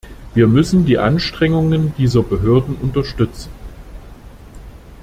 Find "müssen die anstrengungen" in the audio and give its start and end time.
0.47-1.93